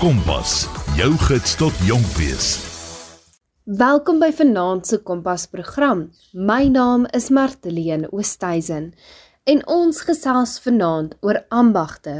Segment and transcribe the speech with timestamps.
[0.00, 0.62] Kompas,
[0.96, 2.46] jou gids tot jonk wees.
[3.68, 6.06] Welkom by Vanaand se Kompas program.
[6.32, 8.86] My naam is Martleen Oosthuizen
[9.44, 12.14] en ons gesels vanaand oor ambagte.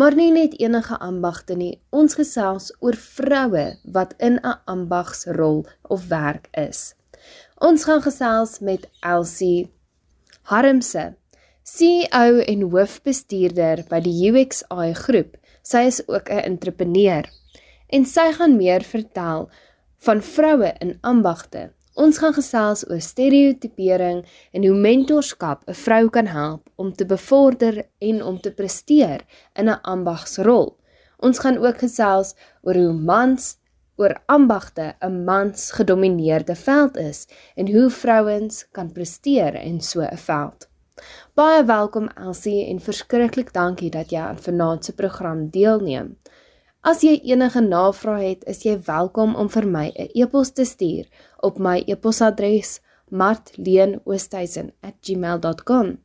[0.00, 6.08] Maar nie net enige ambagte nie, ons gesels oor vroue wat in 'n ambagsrol of
[6.08, 6.94] werk is.
[7.60, 9.68] Ons gaan gesels met Elsie
[10.42, 11.12] Harmse,
[11.62, 15.36] CEO en hoofbestuurder by die UXI groep
[15.68, 17.24] Sy is ook 'n entrepreneur
[17.86, 19.50] en sy gaan meer vertel
[20.06, 21.72] van vroue in ambagte.
[21.94, 27.82] Ons gaan gesels oor stereotipering en hoe mentorskap 'n vrou kan help om te bevorder
[27.98, 29.20] en om te presteer
[29.54, 30.76] in 'n ambagsrol.
[31.18, 33.56] Ons gaan ook gesels oor hoe mans
[33.96, 37.26] oor ambagte 'n mans gedomeineerde veld is
[37.56, 40.68] en hoe vrouens kan presteer in so 'n veld.
[41.34, 46.16] Baie welkom Elsie en verskriklik dankie dat jy aan vanaand se program deelneem.
[46.80, 51.06] As jy enige navrae het, is jy welkom om vir my 'n e-pos te stuur
[51.42, 55.98] op my e-posadres martleenoosthuizen@gmail.com.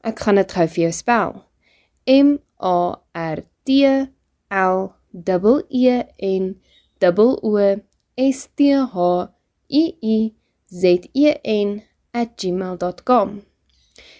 [0.00, 1.44] Ek gaan dit gou vir jou spel.
[2.06, 3.70] M A R T
[4.50, 4.92] L
[5.68, 6.60] E E N
[7.16, 7.76] O
[8.16, 9.28] S T H
[9.68, 10.34] I I
[10.70, 13.47] Z E N@gmail.com.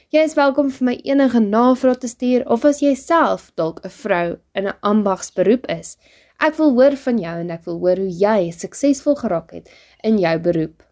[0.08, 3.92] Jy is welkom vir my enige navrae te stuur of as jy self dalk 'n
[3.92, 5.98] vrou in 'n ambagsberoep is.
[6.40, 9.68] Ek wil hoor van jou en ek wil hoor hoe jy suksesvol geraak het
[10.02, 10.82] in jou beroep.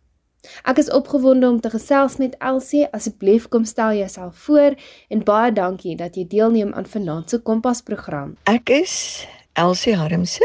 [0.67, 2.85] Ek is opgewonde om te gesels met Elsie.
[2.93, 4.77] Asseblief kom stel jouself voor
[5.09, 8.37] en baie dankie dat jy deelneem aan vanaand se Kompas program.
[8.45, 10.45] Ek is Elsie Harmse,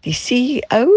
[0.00, 0.90] die CEO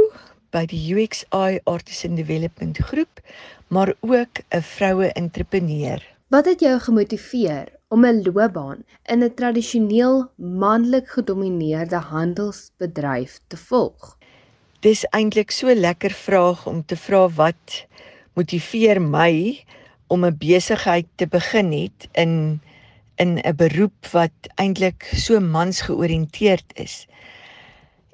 [0.49, 3.21] by die UXI Artisan Development Groep,
[3.67, 6.18] maar ook 'n vroue entrepreneur.
[6.29, 14.17] Wat het jou gemotiveer om 'n loopbaan in 'n tradisioneel manlik gedomeineerde handelsbedryf te volg?
[14.79, 17.87] Dis eintlik so lekker vraag om te vra wat
[18.33, 19.63] motiveer my
[20.07, 22.61] om 'n besigheid te begin het in
[23.15, 27.07] in 'n beroep wat eintlik so mansgeoriënteerd is.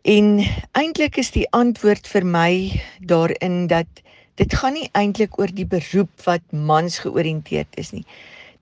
[0.01, 3.87] En eintlik is die antwoord vir my daarin dat
[4.39, 8.05] dit gaan nie eintlik oor die beroep wat mans georiënteerd is nie.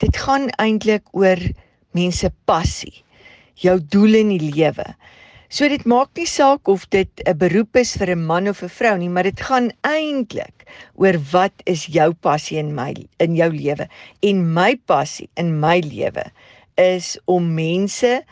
[0.03, 1.39] Dit gaan eintlik oor
[1.97, 3.03] mense passie,
[3.61, 4.85] jou doel in die lewe.
[5.53, 8.69] So dit maak nie saak of dit 'n beroep is vir 'n man of 'n
[8.69, 13.51] vrou nie, maar dit gaan eintlik oor wat is jou passie in my in jou
[13.51, 13.88] lewe?
[14.22, 16.25] En my passie in my lewe
[16.78, 18.23] is om mense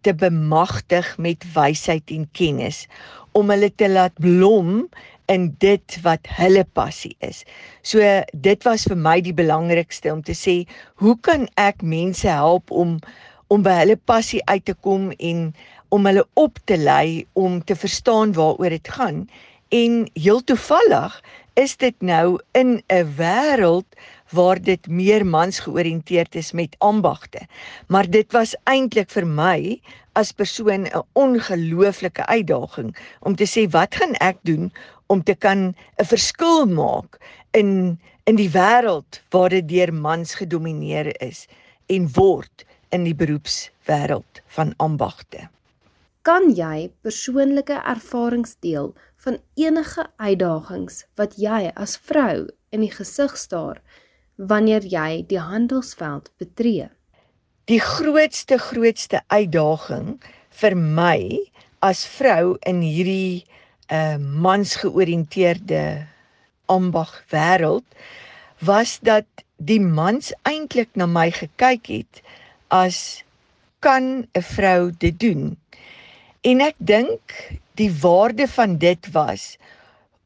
[0.00, 2.86] te bemagtig met wysheid en kennis
[3.32, 4.88] om hulle te laat blom
[5.26, 7.44] in dit wat hulle passie is.
[7.82, 8.00] So
[8.32, 10.62] dit was vir my die belangrikste om te sê,
[11.02, 12.98] hoe kan ek mense help om
[13.52, 15.50] om by hulle passie uit te kom en
[15.92, 19.26] om hulle op te lei om te verstaan waaroor dit gaan.
[19.68, 21.18] En heel toevallig
[21.60, 23.88] is dit nou in 'n wêreld
[24.30, 27.40] waar dit meer mans georiënteerd is met ambagte.
[27.86, 29.80] Maar dit was eintlik vir my
[30.12, 34.72] as persoon 'n ongelooflike uitdaging om te sê wat gaan ek doen
[35.12, 37.20] om te kan 'n verskil maak
[37.52, 37.98] in
[38.30, 41.46] in die wêreld waar dit deur mans gedomeineer is
[41.86, 42.64] en word
[42.94, 45.48] in die beroepswêreld van ambagte.
[46.22, 48.92] Kan jy persoonlike ervarings deel
[49.24, 53.80] van enige uitdagings wat jy as vrou in die gesig staar
[54.36, 56.86] wanneer jy die handelsveld betree?
[57.66, 60.20] Die grootste grootste uitdaging
[60.62, 61.18] vir my
[61.82, 63.42] as vrou in hierdie
[63.92, 64.16] 'n uh,
[64.46, 66.06] mansgeoriënteerde
[66.64, 67.84] ambag wêreld
[68.58, 69.26] was dat
[69.56, 72.22] die mans eintlik na my gekyk het
[72.68, 73.24] as
[73.84, 75.42] kan 'n vrou dit doen.
[76.40, 77.20] En ek dink
[77.74, 79.58] die waarde van dit was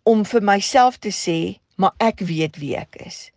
[0.02, 3.30] om vir myself te sê, maar ek weet wie ek is.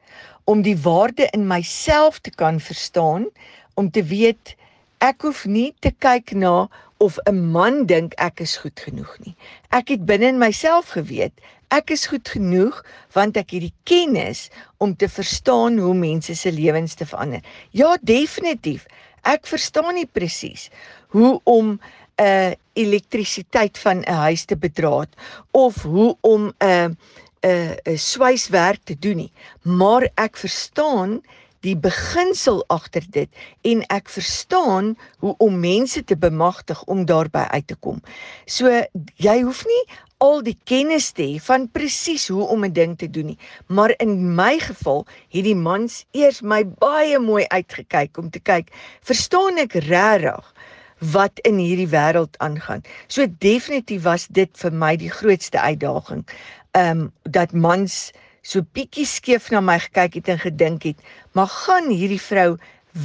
[0.43, 3.25] Om die waarde in myself te kan verstaan,
[3.73, 4.55] om te weet
[4.97, 9.35] ek hoef nie te kyk na of 'n man dink ek is goed genoeg nie.
[9.71, 11.33] Ek het binne in myself geweet
[11.73, 12.81] ek is goed genoeg
[13.13, 14.47] want ek het die kennis
[14.81, 17.45] om te verstaan hoe mense se lewens te verander.
[17.77, 18.87] Ja, definitief.
[19.27, 20.69] Ek verstaan nie presies
[21.13, 25.09] hoe om 'n uh, elektrisiteit van 'n huis te bedraad
[25.51, 26.97] of hoe om 'n uh, 'n
[27.45, 29.31] uh, 'n swyswerk te doen nie,
[29.61, 31.21] maar ek verstaan
[31.65, 33.29] die beginsel agter dit
[33.67, 37.99] en ek verstaan hoe om mense te bemagtig om daarby uit te kom.
[38.45, 38.71] So
[39.19, 39.83] jy hoef nie
[40.19, 43.93] al die kennis te hê van presies hoe om 'n ding te doen nie, maar
[43.99, 48.71] in my geval het die mans eers my baie mooi uitgekyk om te kyk,
[49.01, 50.53] verstaan ek regtig
[50.99, 52.83] wat in hierdie wêreld aangaan.
[53.07, 56.25] So definitief was dit vir my die grootste uitdaging.
[56.71, 58.11] Ehm um, dat mans
[58.43, 60.99] so bietjie skeef na my gekyk het en gedink het,
[61.33, 62.57] maar gaan hierdie vrou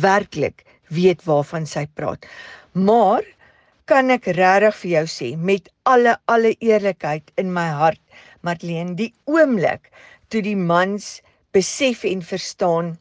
[0.03, 0.65] werklik
[0.95, 2.27] weet waarvan sy praat.
[2.73, 3.25] Maar
[3.91, 8.01] kan ek regtig vir jou sê met alle alle eerlikheid in my hart,
[8.45, 9.91] Marlene, die oomblik
[10.33, 11.21] toe die mans
[11.57, 12.95] besef en verstaan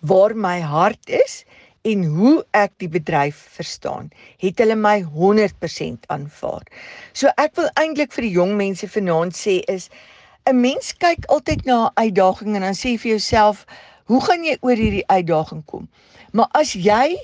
[0.00, 1.42] waar my hart is
[1.84, 4.08] en hoe ek die bedryf verstaan,
[4.40, 6.64] het hulle my 100% aanvaar.
[7.12, 9.90] So ek wil eintlik vir die jong mense vanaand sê is
[10.50, 13.64] 'n mens kyk altyd na 'n uitdaging en dan sê vir jouself,
[14.04, 15.88] hoe gaan jy oor hierdie uitdaging kom?
[16.32, 17.16] Maar as jy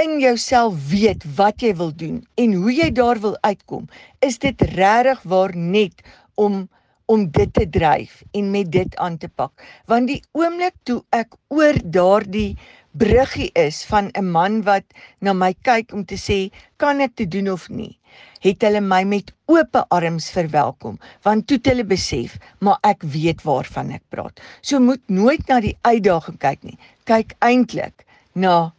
[0.00, 3.84] in jouself weet wat jy wil doen en hoe jy daar wil uitkom,
[4.18, 6.00] is dit regtig waar net
[6.34, 6.68] om
[7.06, 9.52] om dit te dryf en met dit aan te pak.
[9.86, 12.56] Want die oomblik toe ek oor daardie
[12.94, 14.84] bruggie is van 'n man wat
[15.18, 17.98] na my kyk om te sê kan ek dit doen of nie?
[18.40, 23.42] Het hulle my met oop arms verwelkom want toe het hulle besef maar ek weet
[23.42, 24.40] waarvan ek praat.
[24.60, 26.78] So moet nooit na die uitdaging kyk nie.
[27.04, 28.72] Kyk eintlik na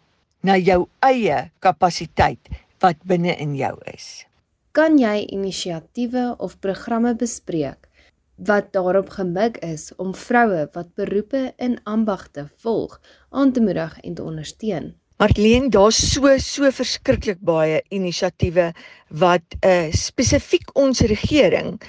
[0.44, 4.26] na jou eie kapasiteit wat binne in jou is.
[4.72, 7.90] Kan jy inisiatiewe of programme bespreek
[8.36, 13.00] wat daarop gemik is om vroue wat beroepe in ambagte volg
[13.30, 14.94] aan te moedig en te ondersteun.
[15.18, 18.74] Marlene, daar's so so verskriklik baie inisiatiewe
[19.16, 21.80] wat uh spesifiek ons regering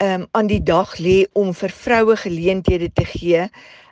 [0.00, 3.44] um aan die dag lê om vir vroue geleenthede te gee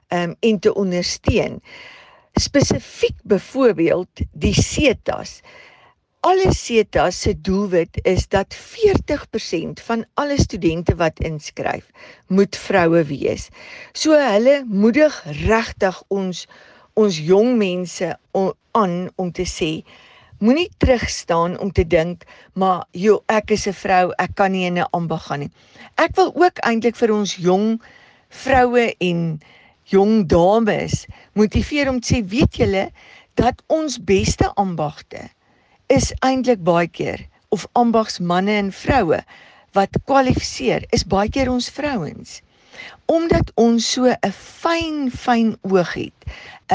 [0.08, 1.60] um en te ondersteun.
[2.40, 5.42] Spesifiek byvoorbeeld die SETAs
[6.20, 11.90] alle SETA se doelwit is dat 40% van alle studente wat inskryf
[12.26, 13.48] moet vroue wees.
[13.92, 15.14] So hulle moedig
[15.46, 16.46] regtig ons
[16.98, 18.18] ons jong mense
[18.74, 19.70] aan om te sê
[20.42, 22.26] moenie terug staan om te dink
[22.58, 25.52] maar jo ek is 'n vrou ek kan nie in 'n ambag gaan nie.
[25.94, 27.80] Ek wil ook eintlik vir ons jong
[28.28, 29.40] vroue en
[29.84, 32.90] jong dames motiveer om te sê weet julle
[33.34, 35.30] dat ons beste ambagte
[35.92, 37.24] is eintlik baie keer
[37.54, 39.20] of ambagsmanne en vroue
[39.76, 42.40] wat kwalifiseer is baie keer ons vrouens
[43.08, 46.18] omdat ons so 'n fyn fyn oog het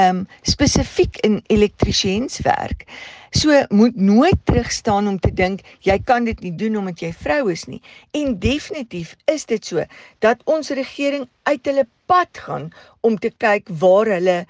[0.04, 2.86] um spesifiek in elektriesienswerk
[3.34, 7.10] so moet nooit terug staan om te dink jy kan dit nie doen omdat jy
[7.18, 7.80] vrou is nie.
[8.14, 9.82] En definitief is dit so
[10.24, 12.70] dat ons regering uit hulle pad gaan
[13.02, 14.44] om te kyk waar hulle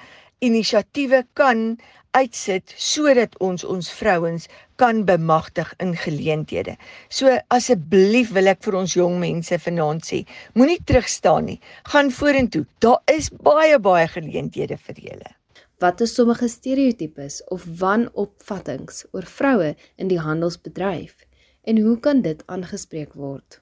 [0.45, 1.79] inisiatiewe kan
[2.15, 4.47] uitsit sodat ons ons vrouens
[4.81, 6.77] kan bemagtig in geleenthede.
[7.09, 10.23] So asseblief wil ek vir ons jong mense vanaand sê,
[10.55, 11.61] moenie terug staan nie.
[11.91, 12.65] Gaan vorentoe.
[12.85, 15.35] Daar is baie baie geleenthede vir julle.
[15.83, 21.27] Wat is sommige stereotypes of wanopvattinge oor vroue in die handelsbedryf
[21.67, 23.59] en hoe kan dit aangespreek word?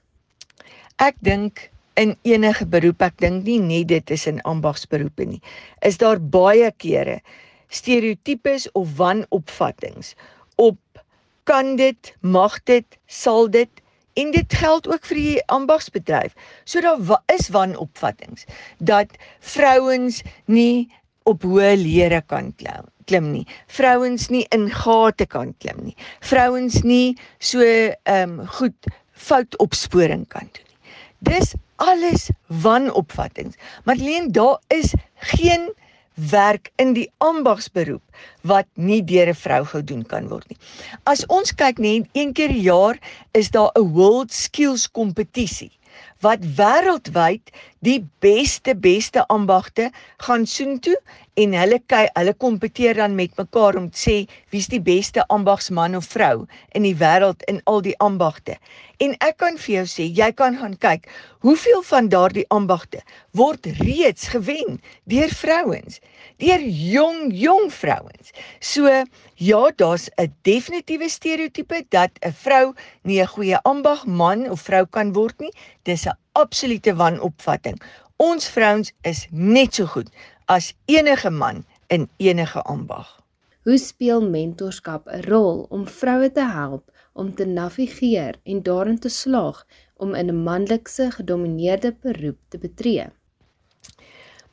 [1.01, 1.69] Ek dink
[1.99, 5.41] in enige beroep, ek dink nie net dit is in ambagsberoepe nie.
[5.85, 7.19] Is daar baie kere
[7.73, 10.13] stereotypes of wanopvattinge
[10.61, 10.79] op
[11.49, 13.81] kan dit, mag dit, sal dit
[14.13, 16.35] en dit geld ook vir die ambagsbedryf.
[16.69, 18.45] So daar is wanopvattinge
[18.77, 20.89] dat vrouens nie
[21.23, 23.43] op hoë leere kan klim klim nie.
[23.67, 25.95] Vrouens nie in gate kan klim nie.
[26.23, 30.79] Vrouens nie so ehm um, goed fout opsporing kan doen nie.
[31.33, 33.55] Dis alles wanopvattinge.
[33.87, 34.93] Marlene, daar is
[35.33, 35.71] geen
[36.15, 38.03] werk in die ambagsberoep
[38.41, 40.57] wat nie deur 'n vrou gedoen kan word nie.
[41.03, 42.97] As ons kyk net een keer per jaar
[43.31, 45.71] is daar 'n World Skills kompetisie
[46.21, 50.97] wat wêreldwyd die beste beste ambagte gaan soontoe
[51.33, 54.15] en hulle hulle kompeteer dan met mekaar om te sê
[54.53, 56.45] wie's die beste ambagsman of vrou
[56.77, 58.57] in die wêreld in al die ambagte.
[59.01, 61.09] En ek kan vir jou sê, jy kan gaan kyk
[61.43, 63.01] hoeveel van daardie ambagte
[63.33, 64.77] word reeds gewen
[65.09, 65.99] deur vrouens,
[66.37, 68.31] deur jong jong vrouens.
[68.61, 68.87] So
[69.35, 72.73] ja, daar's 'n definitiewe stereotype dat 'n vrou
[73.03, 75.53] nie 'n goeie ambagman of vrou kan word nie.
[75.83, 77.81] Dis 'n absolute wanopvatting.
[78.17, 80.09] Ons vrouens is net so goed
[80.45, 83.21] as enige man in enige ambag.
[83.63, 89.09] Hoe speel mentorskap 'n rol om vroue te help om te navigeer en daarin te
[89.09, 89.65] slaag
[89.97, 93.05] om in 'n manlikse gedomeineerde beroep te betree?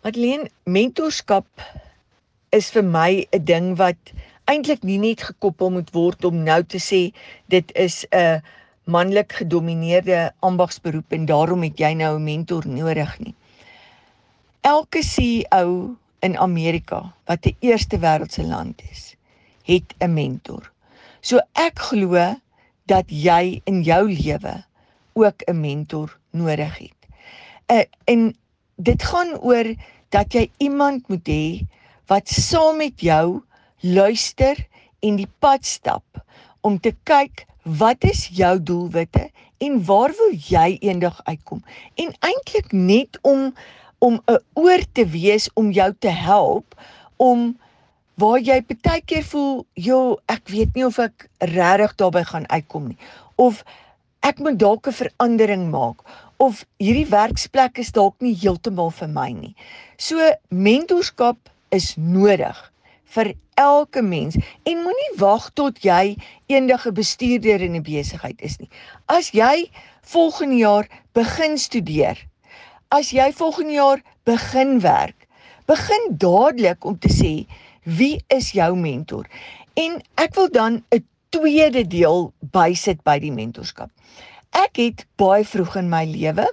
[0.02, 1.46] Madeleine, mentorskap
[2.50, 4.12] is vir my 'n ding wat
[4.44, 7.12] eintlik nie net gekoppel moet word om nou te sê
[7.48, 8.42] dit is 'n
[8.84, 13.34] manlik gedomeineerde ambagsberoep en daarom het jy nou 'n mentor nodig nie.
[14.60, 19.16] Elke CEO in Amerika wat 'n eerste wêreldse land is,
[19.64, 20.72] het 'n mentor.
[21.20, 22.36] So ek glo
[22.84, 24.64] dat jy in jou lewe
[25.12, 27.00] ook 'n mentor nodig het.
[27.66, 28.36] Uh, en
[28.76, 29.74] dit gaan oor
[30.08, 31.66] dat jy iemand moet hê
[32.06, 33.42] wat saam met jou
[33.80, 34.68] luister
[35.00, 36.24] en die pad stap
[36.60, 41.64] om te kyk wat is jou doelwitte en waar wil jy eendag uitkom
[41.94, 43.54] en eintlik net om
[44.00, 46.74] om 'n oor te wees om jou te help
[47.16, 47.58] om
[48.20, 52.88] waar jy baie keer voel joh ek weet nie of ek regtig daarby gaan uitkom
[52.88, 52.98] nie
[53.36, 53.64] of
[54.20, 56.04] ek moet dalk 'n verandering maak
[56.40, 59.54] of hierdie werksplek is dalk nie heeltemal vir my nie.
[60.00, 62.56] So mentorskap is nodig
[63.14, 66.16] vir elke mens en moenie wag tot jy
[66.48, 68.70] eendag 'n bestuurder in 'n besigheid is nie.
[69.06, 69.70] As jy
[70.02, 72.16] volgende jaar begin studeer,
[72.90, 75.26] as jy volgende jaar begin werk,
[75.66, 77.46] begin dadelik om te sê
[77.84, 79.26] wie is jou mentor?
[79.78, 83.90] En ek wil dan 'n tweede deel bysit by die mentorskap.
[84.52, 86.46] Ek het baie vroeg in my lewe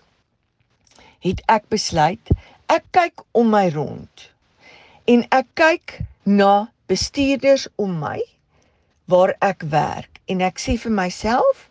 [1.25, 2.31] het ek besluit
[2.69, 4.27] ek kyk om my rond
[5.09, 8.19] en ek kyk na bestuurders om my
[9.11, 11.65] waar ek werk en ek sê vir myself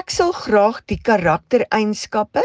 [0.00, 2.44] ek sal graag die karaktereienskappe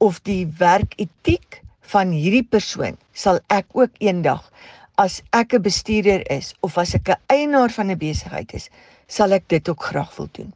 [0.00, 1.60] of die werketiek
[1.92, 4.46] van hierdie persoon sal ek ook eendag
[5.04, 8.70] as ek 'n bestuurder is of as ek 'n eienaar van 'n besigheid is
[9.06, 10.52] sal ek dit ook graag wil doen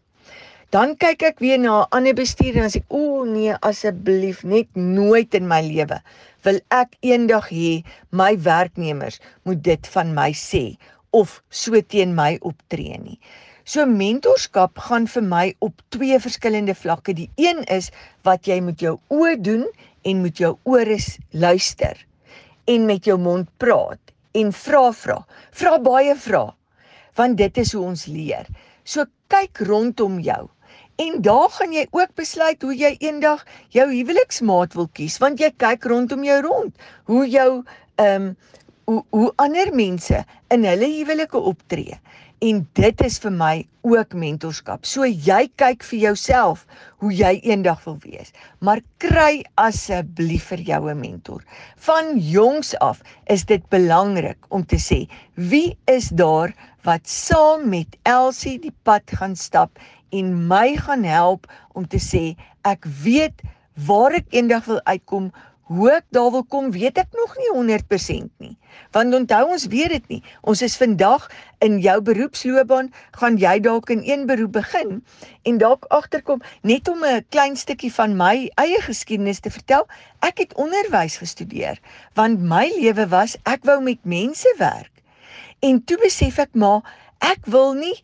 [0.70, 5.34] dan kyk ek weer na 'n ander bestuurder en sê o nee asseblief net nooit
[5.34, 5.98] in my lewe
[6.44, 10.76] wil ek eendag hê my werknemers moet dit van my sê
[11.20, 13.18] of so teen my optree nie.
[13.64, 17.14] So mentorskap gaan vir my op twee verskillende vlakke.
[17.16, 17.88] Die een is
[18.28, 19.64] wat jy met jou oë doen
[20.04, 20.98] en met jou ore
[21.32, 21.96] luister
[22.68, 25.16] en met jou mond praat en vra vra.
[25.56, 26.50] Vra baie vra
[27.16, 28.48] want dit is hoe ons leer.
[28.84, 30.48] So kyk rondom jou.
[31.00, 35.54] En daar gaan jy ook besluit hoe jy eendag jou huweliksmaat wil kies want jy
[35.56, 37.48] kyk rondom jou rond hoe jou
[37.96, 38.34] ehm um,
[38.84, 40.18] hoe hoe ander mense
[40.52, 41.96] in hulle huwelike optree.
[42.40, 44.84] En dit is vir my ook mentorskap.
[44.84, 46.66] So jy kyk vir jouself
[47.02, 48.32] hoe jy eendag wil wees.
[48.60, 51.44] Maar kry asseblief vir jou 'n mentor.
[51.76, 57.96] Van jongs af is dit belangrik om te sê wie is daar wat saam met
[58.02, 59.78] Elsie die pad gaan stap
[60.10, 63.42] en my gaan help om te sê ek weet
[63.86, 65.32] waar ek eendag wil uitkom
[65.70, 68.56] hoe ek daar wil kom weet ek nog nie 100% nie
[68.92, 70.22] want onthou ons weet dit nie.
[70.42, 71.28] Ons is vandag
[71.64, 72.92] in jou beroepsloopbaan.
[73.18, 75.04] Gaan jy dalk in een beroep begin
[75.42, 79.86] en dalk agterkom net om 'n klein stukkie van my eie geskiedenis te vertel.
[80.20, 81.80] Ek het onderwys gestudeer
[82.14, 84.92] want my lewe was ek wou met mense werk.
[85.60, 86.82] En toe besef ek maar
[87.18, 88.02] ek wil nie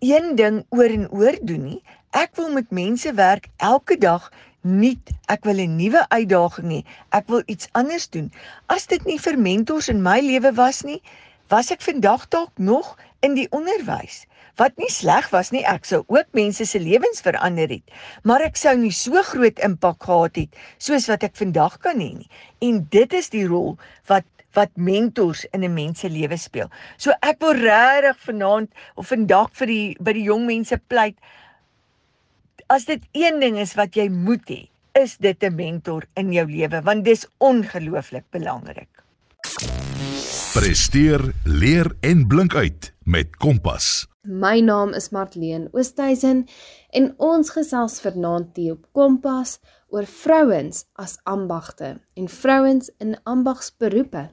[0.00, 1.82] een ding oor en oor doen nie.
[2.10, 5.10] Ek wil met mense werk elke dag nuut.
[5.26, 6.84] Ek wil 'n nuwe uitdaging hê.
[7.10, 8.32] Ek wil iets anders doen.
[8.66, 11.02] As dit nie vir mentors in my lewe was nie,
[11.48, 14.26] was ek vandag dalk nog in die onderwys.
[14.56, 17.86] Wat nie sleg was nie, ek sou ook mense se lewens verander het,
[18.22, 22.10] maar ek sou nie so groot impak gehad het soos wat ek vandag kan hê
[22.18, 22.28] nie.
[22.60, 24.24] En dit is die rol wat
[24.58, 26.70] wat mentors in 'n mens se lewe speel.
[26.98, 31.16] So ek wil regtig vanaand of vandag vir die by die jong mense pleit
[32.70, 34.60] as dit een ding is wat jy moet hê,
[34.94, 38.88] is dit 'n mentor in jou lewe want dis ongelooflik belangrik.
[40.54, 44.06] Presteer, leer en blink uit met Kompas.
[44.22, 46.46] My naam is Martleen Oosthuizen
[46.90, 49.58] en ons gesels vanaand hier op Kompas
[49.88, 54.30] oor vrouens as ambagte en vrouens in ambagsberoepe.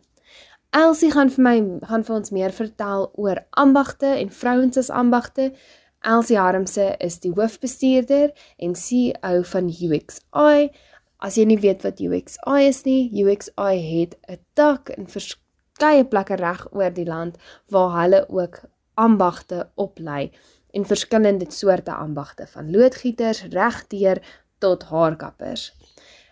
[0.70, 1.58] Elsie gaan vir my
[1.90, 5.54] gaan vir ons meer vertel oor ambagte en vrouens as ambagte.
[6.02, 10.70] Elsie Harmse is die hoofbestuurder en CEO van UXI.
[11.18, 16.36] As jy nie weet wat UXI is nie, UXI het 'n tak in verskeie plekke
[16.36, 17.38] reg oor die land
[17.70, 18.62] waar hulle ook
[18.94, 20.32] ambagte oplei
[20.72, 24.22] en verskillende soorte ambagte van loodgieters, regdeur
[24.60, 25.74] tot haarkappers.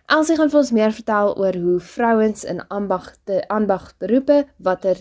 [0.06, 4.98] Elsie gaan vir ons meer vertel oor hoe vrouens in ambagte ambagberoepe watter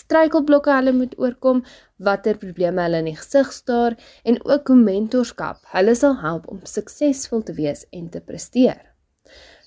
[0.00, 1.64] struikelblokke hulle moet oorkom,
[2.08, 6.62] watter probleme hulle in die gesig staar en ook hoe mentorskap hulle sal help om
[6.64, 8.84] suksesvol te wees en te presteer.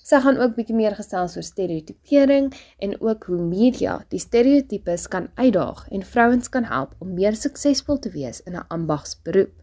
[0.02, 2.48] Sy gaan ook bietjie meer gesels oor stereotipering
[2.82, 8.00] en ook hoe media die stereotypes kan uitdaag en vrouens kan help om meer suksesvol
[8.02, 9.54] te wees in 'n ambagsberoep.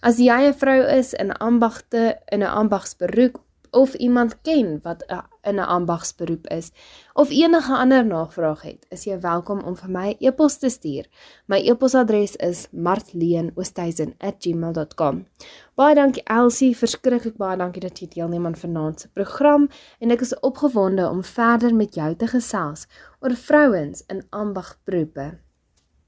[0.00, 3.40] As jy 'n vrou is in ambagte in 'n ambagsberoep
[3.74, 5.04] of iemand ken wat
[5.42, 6.70] in 'n ambagsberoep is
[7.12, 10.68] of enige ander navraag het, is jy welkom om vir my 'n e e-pos te
[10.68, 11.06] stuur.
[11.46, 15.26] My e-posadres is martleenoostuisen@gmail.com.
[15.74, 20.20] Baie dankie Elsie, verskriklik baie dankie dat jy deelneem aan vanaand se program en ek
[20.20, 22.86] is opgewonde om verder met jou te gesels
[23.20, 25.38] oor vrouens in ambagberoepe.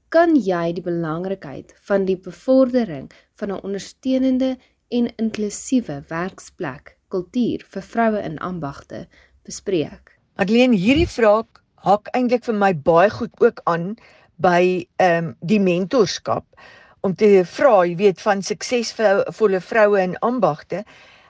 [0.09, 4.57] Kan jy die belangrikheid van die bevordering van 'n ondersteunende
[4.87, 9.05] en inklusiewe werksplek kultuur vir vroue in ambagte
[9.47, 10.13] bespreek.
[10.37, 13.95] Adleen, hierdie vraag hak eintlik vir my baie goed ook aan
[14.43, 16.45] by ehm um, die mentorskap
[17.05, 20.83] om te vra, jy weet, van suksesvolle vroue in ambagte.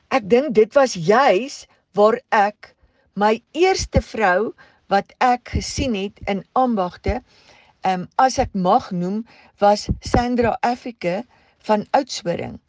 [0.09, 1.65] Ek dink dit was juis
[1.95, 2.73] waar ek
[3.15, 4.53] my eerste vrou
[4.91, 7.21] wat ek gesien het in ambagte,
[7.85, 9.23] ehm um, as ek mag noem,
[9.61, 11.21] was Sandra Africa
[11.67, 12.59] van Oudtshoorn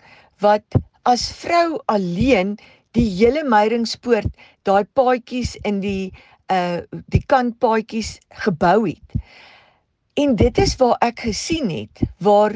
[0.43, 2.59] wat as vrou alleen
[2.97, 4.31] die hele Meyringspoort,
[4.63, 6.13] daai paadjies in die
[6.49, 6.81] uh
[7.13, 9.19] die kantpaadjies gebou het.
[10.17, 12.55] En dit is waar ek gesien het waar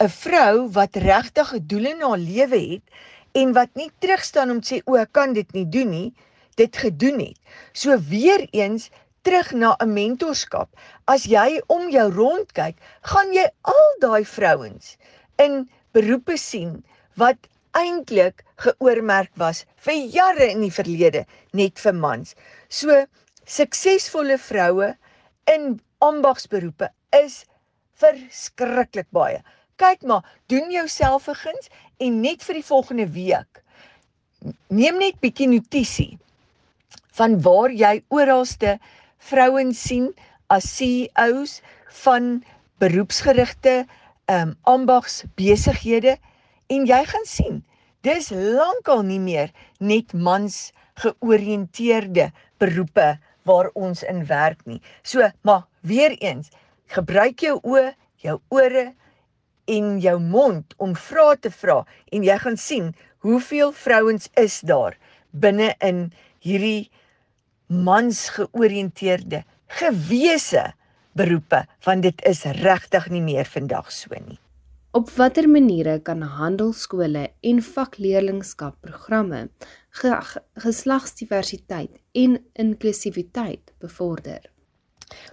[0.00, 2.86] 'n vrou wat regtig 'n doel in haar lewe het
[3.32, 6.12] en wat nie terugstaan om te sê o, ek kan dit nie doen nie,
[6.56, 7.38] dit gedoen het.
[7.72, 8.90] So weer eens
[9.22, 10.68] terug na 'n mentorskap.
[11.04, 14.96] As jy om jou rond kyk, gaan jy al daai vrouens
[15.36, 16.84] in beroepe sien
[17.14, 17.36] wat
[17.78, 22.34] eintlik geoormerk was vir jare in die verlede net vir mans.
[22.68, 23.04] So
[23.46, 24.94] suksesvolle vroue
[25.54, 26.90] in ambagsberoepe
[27.22, 27.44] is
[28.00, 29.40] verskriklik baie.
[29.80, 33.64] Kyk maar, doen jouself guns en net vir die volgende week
[34.72, 36.12] neem net bietjie notisie
[37.18, 38.76] van waar jy oralste
[39.30, 40.06] vrouens sien
[40.54, 41.58] as CEOs
[42.04, 42.30] van
[42.82, 43.74] beroepsgerigte
[44.30, 46.16] ehm um, ambags besighede
[46.70, 47.62] en jy gaan sien
[48.06, 49.50] dis lankal nie meer
[49.92, 50.70] net mans
[51.02, 53.10] georiënteerde beroepe
[53.48, 54.80] waar ons in werk nie.
[55.02, 56.50] So, maar weer eens,
[56.92, 57.92] gebruik jou oë,
[58.24, 58.90] jou ore
[59.70, 61.80] en jou mond om vrae te vra
[62.12, 62.90] en jy gaan sien
[63.24, 64.96] hoeveel vrouens is daar
[65.30, 66.08] binne in
[66.44, 66.90] hierdie
[67.70, 69.44] mans georiënteerde
[69.80, 70.70] gewese
[71.14, 74.39] beroepe want dit is regtig nie meer vandag so nie.
[74.90, 79.44] Op watter maniere kan handelskole en vakleerlingskapprogramme
[80.64, 84.50] geslagsdiversiteit en inklusiwiteit bevorder?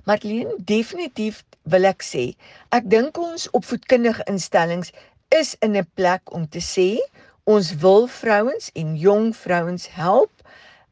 [0.05, 1.41] Marlene, definitief
[1.73, 2.27] wil ek sê,
[2.69, 4.93] ek dink ons opvoedkundige instellings
[5.33, 7.01] is in 'n plek om te sê
[7.49, 10.45] ons wil vrouens en jong vrouens help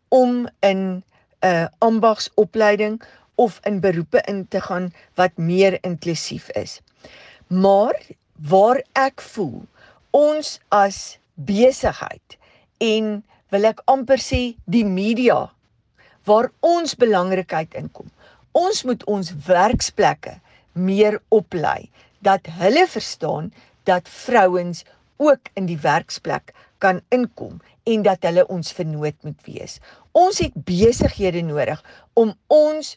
[0.10, 1.04] om in 'n
[1.46, 3.02] uh, ambagsopleiding
[3.36, 6.82] of in beroepe in te gaan wat meer inklusief is.
[7.48, 7.94] Maar
[8.36, 9.64] waar ek voel
[10.12, 12.38] ons as besigheid
[12.84, 15.46] en wil ek amper sê die media
[16.26, 18.10] waar ons belangrikheid inkom.
[18.56, 20.40] Ons moet ons werksplekke
[20.74, 21.88] meer oplei
[22.26, 23.52] dat hulle verstaan
[23.86, 24.84] dat vrouens
[25.22, 26.52] ook in die werksplek
[26.84, 29.80] kan inkom en dat hulle ons vernoot moet wees.
[30.12, 31.82] Ons het besighede nodig
[32.14, 32.96] om ons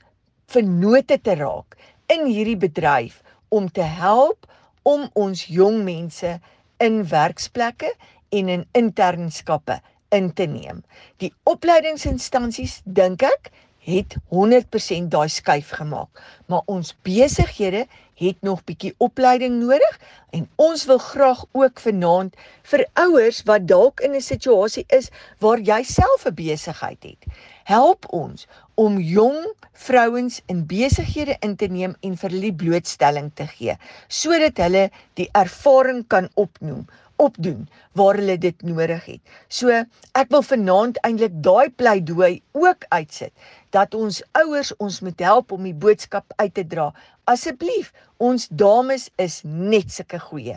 [0.48, 1.77] vernote te raak
[2.09, 3.20] in hierdie bedryf
[3.53, 4.48] om te help
[4.88, 6.38] om ons jong mense
[6.81, 7.92] in werksplekke
[8.38, 9.81] en in internskappe
[10.16, 10.83] in te neem.
[11.20, 13.51] Die opleidingsinstansies dink ek
[13.88, 17.87] het 100% daai skuif gemaak, maar ons besighede
[18.18, 20.01] het nog bietjie opleiding nodig
[20.37, 22.37] en ons wil graag ook vanaand
[22.72, 27.22] vir ouers wat dalk in 'n situasie is waar jy self 'n besigheid het.
[27.68, 28.46] Help ons
[28.81, 29.42] om jong
[29.87, 33.74] vrouens in besighede in te neem en vir hulle blootstelling te gee
[34.20, 34.87] sodat hulle
[35.20, 36.87] die ervaring kan opnoem
[37.20, 37.66] opdoen
[37.98, 39.20] waar hulle dit nodig het.
[39.52, 39.74] So
[40.22, 43.35] ek wil vanaand eintlik daai pleidooi ook uitsit
[43.76, 46.88] dat ons ouers ons moet help om die boodskap uit te dra.
[47.28, 50.57] Asseblief, ons dames is net sulke goeie.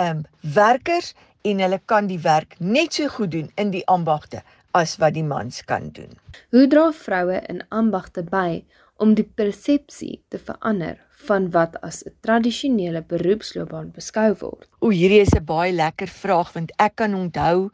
[0.00, 1.12] Ehm um, werkers
[1.44, 4.40] en hulle kan die werk net so goed doen in die ambagte
[4.72, 6.12] as wat die mans kan doen.
[6.50, 8.64] Hoe dra vroue in ambagte by
[8.96, 14.68] om die persepsie te verander van wat as 'n tradisionele beroepsloopbaan beskou word?
[14.80, 17.70] O, hierdie is 'n baie lekker vraag want ek kan onthou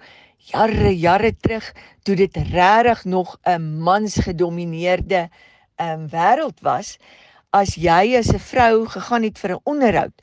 [0.53, 5.29] jare jare terug toe dit regtig nog 'n mansgedomeineerde
[5.81, 6.99] um, wêreld was
[7.51, 10.17] as jy as 'n vrou gegaan het vir 'n onderhoud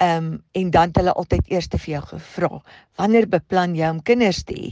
[0.00, 2.62] Ehm um, en dan hulle altyd eers te vir jou gevra,
[2.96, 4.70] wanneer beplan jy om kinders te hê?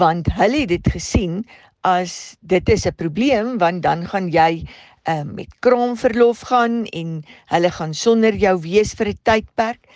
[0.00, 1.38] Want hulle het dit gesien
[1.80, 4.68] as dit is 'n probleem want dan gaan jy
[5.02, 9.88] ehm um, met kraamverlof gaan en hulle gaan sonder jou wees vir 'n tydperk.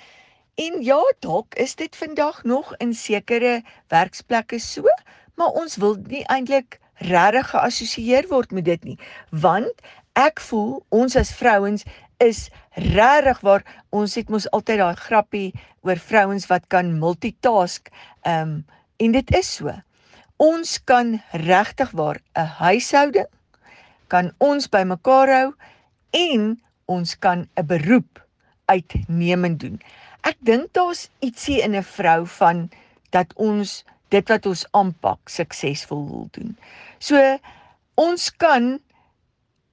[0.54, 4.84] En ja, dalk is dit vandag nog in sekere werksplekke so,
[5.34, 8.98] maar ons wil nie eintlik regtig geassosieer word met dit nie,
[9.30, 9.72] want
[10.12, 11.84] ek voel ons as vrouens
[12.20, 15.48] is regtig waar ons het mos altyd daai grappie
[15.83, 17.88] oor vrouens wat kan multitask.
[18.22, 18.64] Ehm um,
[19.00, 19.72] en dit is so.
[20.37, 23.30] Ons kan regtig waar 'n huishouding
[24.12, 25.48] kan ons bymekaar hou
[26.11, 28.20] en ons kan 'n beroep
[28.66, 29.80] uitnemend doen.
[30.22, 32.68] Ek dink daar's ietsie in 'n vrou van
[33.11, 36.56] dat ons dit wat ons aanpak suksesvol wil doen.
[36.98, 37.38] So
[37.94, 38.80] ons kan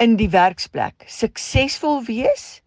[0.03, 2.61] in die werksplek suksesvol wees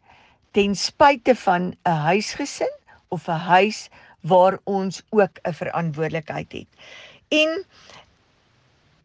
[0.57, 2.73] ten spyte van 'n huisgesin
[3.09, 3.89] of 'n huis
[4.21, 6.71] waar ons ook 'n verantwoordelikheid het.
[7.29, 7.65] En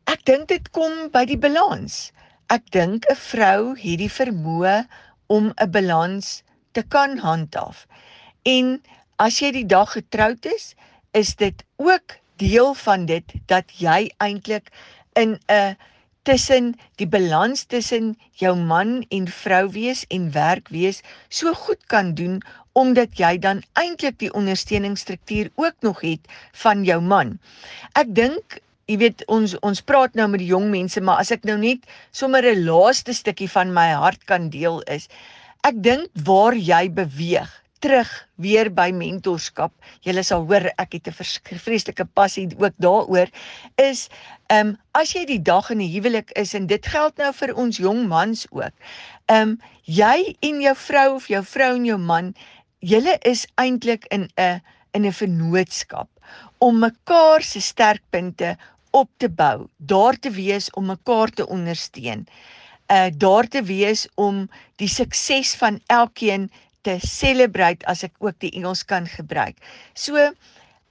[0.03, 2.11] ek dink dit kom by die balans.
[2.49, 4.87] Ek dink 'n vrou het die vermoë
[5.27, 7.87] om 'n balans te kan handhaaf.
[8.43, 8.81] En
[9.15, 10.75] as jy die dag getroud is,
[11.11, 14.69] is dit ook deel van dit dat jy eintlik
[15.13, 15.77] in 'n
[16.25, 22.13] tussen die balans tussen jou man en vrou wees en werk wees so goed kan
[22.19, 22.41] doen
[22.75, 26.27] omdat jy dan eintlik die ondersteuningsstruktuur ook nog het
[26.65, 27.37] van jou man.
[27.95, 31.45] Ek dink Jy weet ons ons praat nou met die jong mense maar as ek
[31.49, 35.07] nou net sommer 'n laaste stukkie van my hart kan deel is
[35.65, 37.49] ek dink waar jy beweeg
[37.85, 38.09] terug
[38.41, 39.73] weer by mentorskap.
[40.05, 43.29] Julle sal hoor ek het 'n vreeslike passie ook daaroor
[43.77, 44.09] is
[44.49, 47.53] ehm um, as jy die dag in 'n huwelik is en dit geld nou vir
[47.53, 48.73] ons jong mans ook.
[49.25, 52.33] Ehm um, jy en jou vrou of jou vrou en jou man,
[52.79, 54.61] julle is eintlik in 'n
[54.93, 56.09] in 'n vennootskap
[56.57, 58.57] om mekaar se sterkpunte
[58.91, 62.27] op te bou, daar te wees om mekaar te ondersteun.
[62.87, 66.51] Uh daar te wees om die sukses van elkeen
[66.85, 69.57] te celebrate as ek ook die Engels kan gebruik.
[69.93, 70.19] So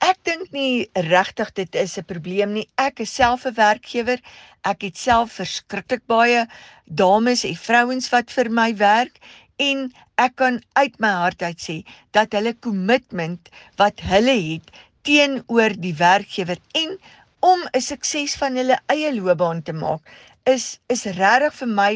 [0.04, 2.68] ek dink nie regtig dit is 'n probleem nie.
[2.76, 4.20] Ek is self 'n werkgewer.
[4.64, 6.46] Ek het self verskriklik baie
[6.86, 9.20] dames en vrouens wat vir my werk
[9.58, 11.76] en ek kan uit my hart uit sê
[12.12, 14.70] dat hulle kommitment wat hulle het
[15.06, 16.98] teenoor die werkgewer en
[17.40, 20.02] om 'n sukses van hulle eie loopbaan te maak
[20.44, 21.92] is is regtig vir my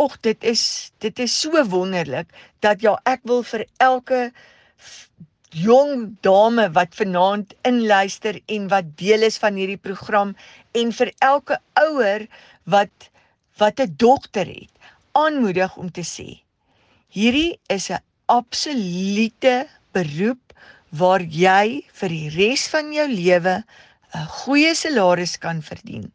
[0.00, 0.62] Och dit is
[1.04, 2.28] dit is so wonderlik
[2.64, 4.20] dat ja ek wil vir elke
[5.50, 10.36] jong dame wat vanaand inluister en wat deel is van hierdie program
[10.78, 12.24] en vir elke ouer
[12.76, 13.10] wat
[13.60, 14.72] wat 'n dogter het
[15.24, 16.28] aanmoedig om te sê
[17.18, 20.54] hierdie is 'n absolute beroep
[20.90, 23.56] waar jy vir die res van jou lewe
[24.14, 26.12] 'n goeie salaris kan verdien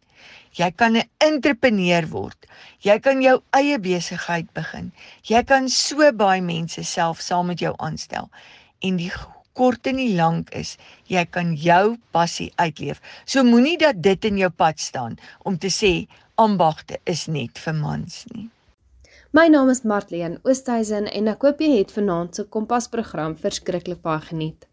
[0.56, 2.46] Jy kan 'n entrepreneur word.
[2.80, 4.92] Jy kan jou eie besigheid begin.
[5.24, 8.30] Jy kan so baie mense self saam met jou aanstel.
[8.80, 9.12] En die
[9.54, 13.02] kort en die lank is, jy kan jou passie uitleef.
[13.26, 17.74] So moenie dat dit in jou pad staan om te sê ambagte is net vir
[17.74, 18.50] mans nie.
[19.32, 24.02] My naam is Martleen Oosthuizen en ek hoop jy het vanaand se Kompas program verskriklik
[24.02, 24.68] baie geniet.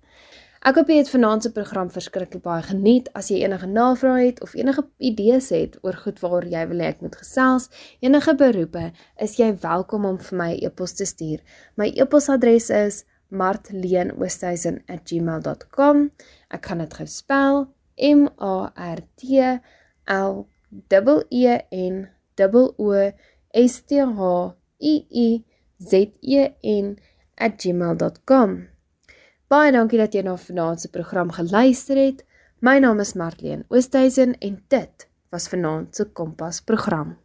[0.62, 3.08] Ek hoop jy het vanaand se program verskriklik baie geniet.
[3.18, 6.86] As jy enige navrae het of enige idees het oor goed waaroor jy wil hê
[6.92, 7.66] ek moet gesels,
[7.98, 8.94] enige beroepe,
[9.26, 11.42] is jy welkom om vir my e-pos te stuur.
[11.74, 13.02] My e-posadres is
[13.34, 15.96] martleenoosthuizen@gmail.com.
[16.54, 19.34] Ek gaan dit gou spel: M A R T
[20.06, 20.46] L
[21.28, 22.06] E N
[22.78, 23.10] O
[23.50, 25.42] S T H I I
[25.82, 28.71] Z E N@gmail.com.
[29.52, 32.22] Baie dankie dat jy na vanaand se program geluister het.
[32.64, 37.18] My naam is Marlene Oosthuizen en dit was vanaand se Kompas program.